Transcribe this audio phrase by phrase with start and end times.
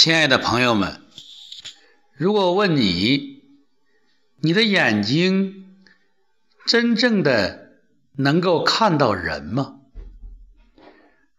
[0.00, 1.00] 亲爱的朋友们，
[2.16, 3.42] 如果问你，
[4.36, 5.74] 你的眼睛
[6.68, 7.72] 真正的
[8.12, 9.80] 能够看到人吗？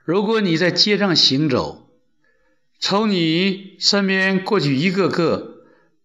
[0.04, 1.90] 如果你在街上行走，
[2.82, 5.64] 从你身边过去一个个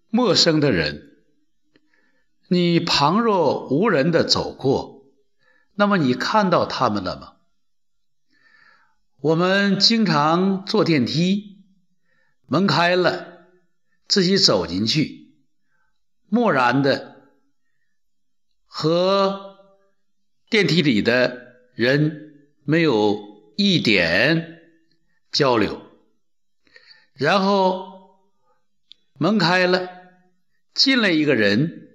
[0.08, 1.10] 陌生的人，
[2.46, 5.02] 你旁若无人的走过，
[5.74, 7.32] 那么你看到他们了吗？
[9.20, 11.53] 我们经常坐电梯，
[12.54, 13.48] 门开了，
[14.06, 15.34] 自己走进去，
[16.28, 17.16] 漠然的
[18.64, 19.56] 和
[20.48, 23.18] 电梯里的人没有
[23.56, 24.60] 一点
[25.32, 25.82] 交流，
[27.14, 28.20] 然后
[29.14, 29.90] 门开了，
[30.72, 31.88] 进来一个人，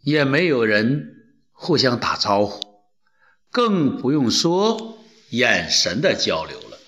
[0.00, 2.60] 也没有人互相打招呼，
[3.52, 4.98] 更不用说。
[5.30, 6.78] 眼神的交流了，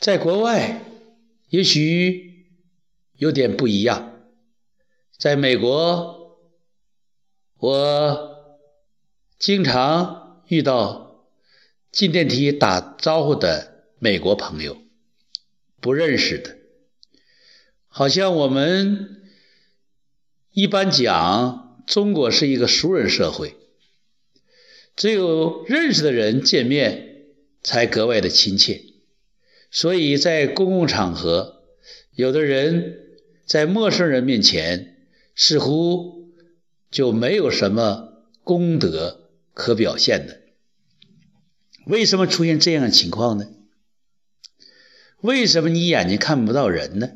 [0.00, 0.82] 在国外
[1.50, 2.46] 也许
[3.16, 4.22] 有点不一样。
[5.18, 6.38] 在美国，
[7.58, 8.30] 我
[9.38, 11.26] 经常遇到
[11.92, 14.78] 进电梯打招呼的美国朋友，
[15.80, 16.56] 不认识的，
[17.88, 19.22] 好像我们
[20.52, 23.56] 一般讲中国是一个熟人社会。
[24.96, 27.26] 只有认识的人见面
[27.62, 28.82] 才格外的亲切，
[29.70, 31.62] 所以在公共场合，
[32.12, 32.98] 有的人
[33.46, 36.32] 在陌生人面前似乎
[36.90, 40.40] 就没有什么功德可表现的。
[41.86, 43.48] 为什么出现这样的情况呢？
[45.20, 47.10] 为什么你眼睛看不到人呢？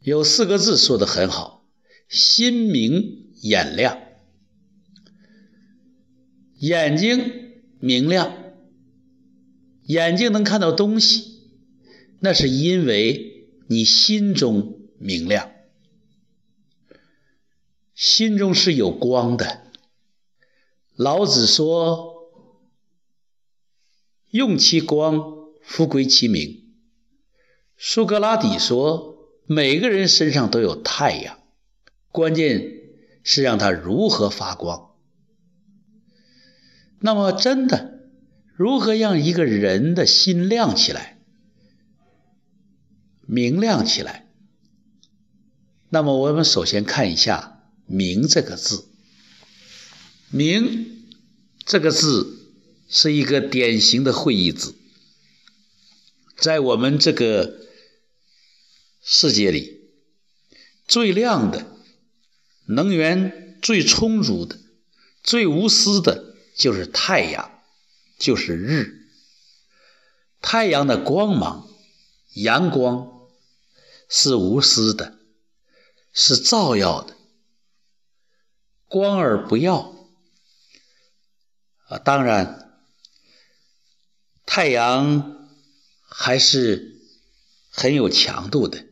[0.00, 1.66] 有四个字说的很好：
[2.08, 3.98] 心明眼亮。
[6.58, 8.45] 眼睛明亮，
[9.86, 11.42] 眼睛能看到东西，
[12.20, 15.50] 那是因为你心中明亮，
[17.94, 19.62] 心中是有光的。
[20.94, 22.30] 老子说
[24.30, 25.22] ：“用其光，
[25.62, 26.64] 复归其明。”
[27.76, 31.38] 苏格拉底说：“每个人身上都有太阳，
[32.10, 32.72] 关键
[33.22, 34.94] 是让它如何发光。”
[37.00, 37.95] 那么，真的，
[38.56, 41.18] 如何让一个人的心亮起来、
[43.26, 44.26] 明亮起来？
[45.90, 48.88] 那么，我们首先看一下“明”这个字。
[50.32, 51.06] “明”
[51.66, 52.50] 这个字
[52.88, 54.74] 是一个典型的会意字，
[56.36, 57.60] 在我们这个
[59.02, 59.80] 世界里，
[60.88, 61.66] 最亮的、
[62.66, 64.58] 能源最充足的、
[65.22, 66.34] 最无私的。
[66.56, 67.55] 就是太阳，
[68.18, 69.08] 就是日。
[70.40, 71.68] 太阳的光芒，
[72.34, 73.28] 阳光
[74.08, 75.18] 是无私的，
[76.12, 77.16] 是照耀的，
[78.86, 79.94] 光而不耀。
[81.88, 82.80] 啊，当然，
[84.44, 85.48] 太阳
[86.08, 87.00] 还是
[87.70, 88.86] 很有强度的。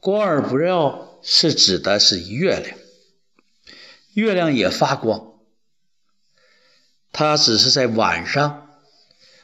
[0.00, 2.78] 光而不耀是指的是月亮，
[4.14, 5.31] 月亮也发光。
[7.12, 8.70] 它只是在晚上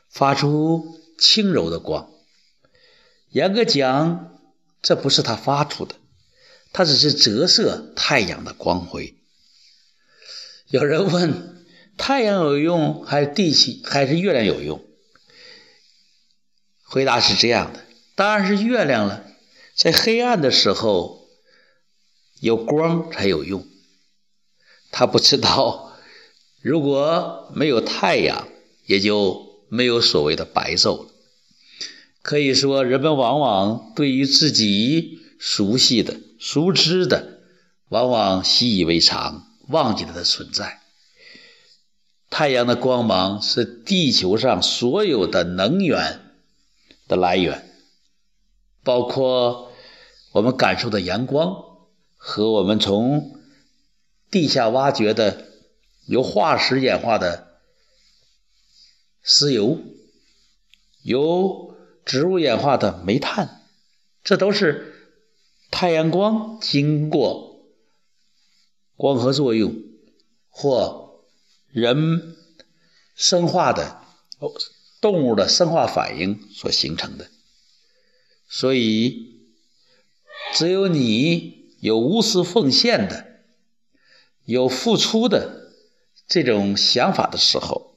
[0.08, 2.10] 发出轻柔的光，
[3.28, 4.40] 严格讲，
[4.80, 5.94] 这不是它发出的，
[6.72, 9.14] 它只是折射太阳的光辉。
[10.68, 11.66] 有人问：
[11.98, 14.82] 太阳有用还是地气还是月亮有用？
[16.84, 17.84] 回答是这样的：
[18.14, 19.26] 当然是月亮了，
[19.74, 21.28] 在黑暗的时候
[22.40, 23.66] 有光才有用。
[24.90, 25.84] 他不知道。
[26.60, 28.48] 如果没有太阳，
[28.86, 31.10] 也就没有所谓的白昼了。
[32.20, 37.40] 可以说，人们往往对于自己熟悉的、熟知的，
[37.88, 40.80] 往往习以为常，忘记了它的存在。
[42.28, 46.20] 太阳的光芒是地球上所有的能源
[47.06, 47.70] 的来源，
[48.82, 49.70] 包括
[50.32, 51.54] 我们感受的阳光
[52.16, 53.38] 和我们从
[54.30, 55.47] 地下挖掘的。
[56.08, 57.60] 由化石演化的
[59.20, 59.78] 石油，
[61.02, 61.76] 由
[62.06, 63.60] 植物演化的煤炭，
[64.24, 64.94] 这都是
[65.70, 67.60] 太阳光经过
[68.96, 69.74] 光合作用
[70.48, 71.26] 或
[71.66, 72.36] 人
[73.14, 74.00] 生化的
[75.02, 77.28] 动物的生化反应所形成的。
[78.48, 79.42] 所以，
[80.54, 83.42] 只有你有无私奉献的，
[84.46, 85.67] 有付出的。
[86.28, 87.96] 这种想法的时候，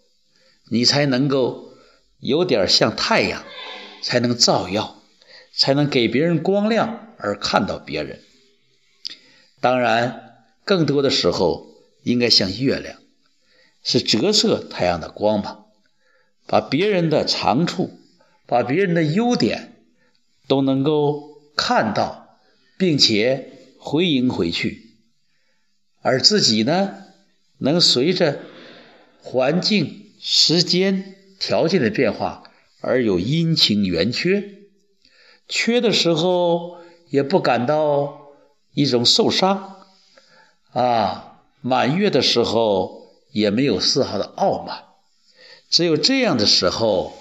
[0.70, 1.74] 你才能够
[2.20, 3.44] 有点像太阳，
[4.02, 5.02] 才能照耀，
[5.54, 8.22] 才能给别人光亮而看到别人。
[9.60, 11.68] 当然，更多的时候
[12.04, 12.98] 应该像月亮，
[13.84, 15.66] 是折射太阳的光芒，
[16.48, 18.00] 把别人的长处，
[18.48, 19.74] 把别人的优点
[20.48, 22.40] 都能够看到，
[22.78, 24.96] 并且回应回去，
[26.02, 27.08] 而自己呢，
[27.62, 28.40] 能随着
[29.22, 32.44] 环境、时间、条件的变化。
[32.84, 34.56] 而有阴晴圆缺，
[35.48, 36.80] 缺的时候
[37.10, 38.32] 也不感到
[38.74, 39.86] 一种受伤，
[40.72, 44.86] 啊，满月的时候也没有丝毫的傲慢。
[45.70, 47.14] 只有这样的时候，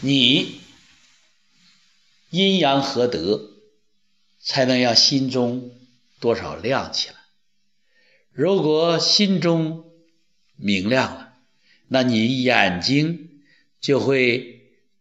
[0.00, 0.60] 你
[2.30, 3.42] 阴阳合德，
[4.42, 5.70] 才能让心中
[6.18, 7.14] 多少亮起来。
[8.36, 9.90] 如果心中
[10.56, 11.34] 明亮了，
[11.88, 13.40] 那你眼睛
[13.80, 14.52] 就会。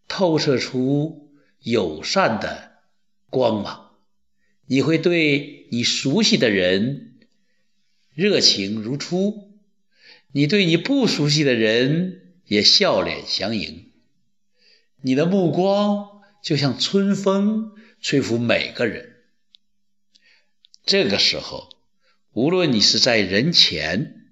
[0.07, 2.73] 透射出友善的
[3.31, 3.89] 光芒，
[4.67, 7.17] 你会对你熟悉的人
[8.13, 9.59] 热情如初，
[10.31, 13.91] 你对你不熟悉的人也笑脸相迎。
[15.01, 19.15] 你的目光就像春风，吹拂每个人。
[20.85, 21.74] 这个时候，
[22.35, 24.25] 无论你是在人前，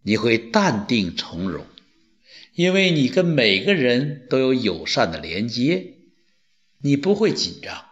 [0.00, 1.66] 你会淡定从容。
[2.54, 5.92] 因为你跟每个人都有友善的连接，
[6.78, 7.84] 你不会紧张；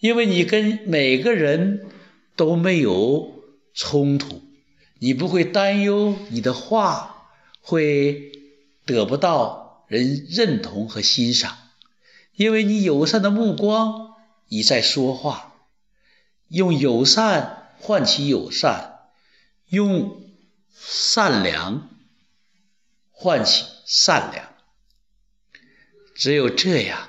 [0.00, 1.86] 因为你跟每个人
[2.34, 3.40] 都没有
[3.72, 4.42] 冲突，
[4.98, 7.28] 你不会担忧你的话
[7.60, 8.32] 会
[8.84, 11.52] 得不到人认同和欣赏；
[12.34, 14.14] 因为你友善的目光
[14.48, 15.54] 你在说话，
[16.48, 19.10] 用友善唤起友善，
[19.66, 20.30] 用
[20.72, 21.90] 善良
[23.10, 23.64] 唤起。
[23.92, 24.54] 善良，
[26.14, 27.08] 只有这样，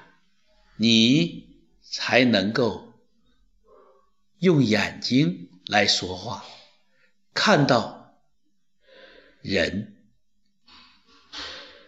[0.78, 2.94] 你才能够
[4.40, 6.44] 用眼睛来说话，
[7.36, 8.18] 看到
[9.42, 9.96] 人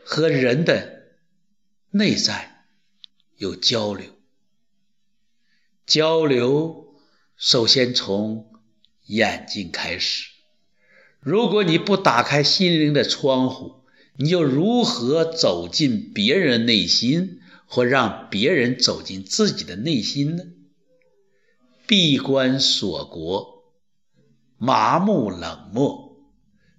[0.06, 1.16] 和人的
[1.90, 2.68] 内在
[3.38, 4.16] 有交流。
[5.88, 6.96] 交流
[7.36, 8.53] 首先从
[9.06, 10.30] 眼睛开始。
[11.20, 13.84] 如果你不打开心灵的窗户，
[14.18, 20.44] 你又如何走进别人内心，或让别人走进自己的内心呢？
[21.88, 23.64] 闭关锁国，
[24.58, 26.18] 麻木冷漠，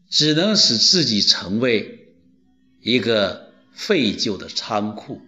[0.08, 2.14] 只能使自己成为
[2.80, 5.20] 一个废旧的仓库，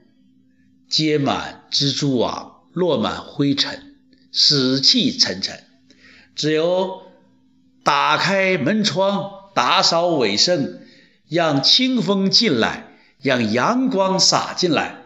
[0.89, 3.97] 结满蜘蛛网，落满灰尘，
[4.33, 5.66] 死气沉沉。
[6.37, 7.03] 只有
[7.83, 10.83] 打开门窗，打扫卫生。
[11.29, 15.03] 让清风进来，让阳光洒进来，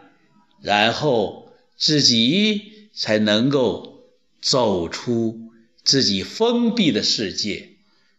[0.61, 4.03] 然后自己才能够
[4.39, 5.51] 走出
[5.83, 7.69] 自己封闭的世界，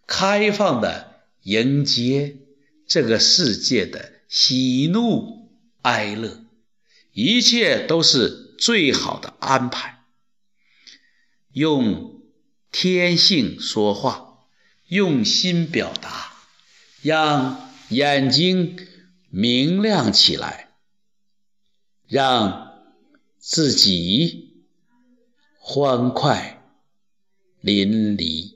[0.09, 2.39] 开放的迎接
[2.89, 5.49] 这个世界的喜怒
[5.83, 6.45] 哀乐，
[7.13, 10.01] 一切都是最好的安排。
[11.53, 12.22] 用
[12.73, 14.39] 天性说话，
[14.89, 16.33] 用心表达，
[17.03, 17.71] 让。
[17.89, 18.79] 眼睛
[19.29, 20.71] 明亮起来，
[22.09, 22.81] 让
[23.39, 24.65] 自己
[25.59, 26.65] 欢快
[27.61, 28.52] 淋漓。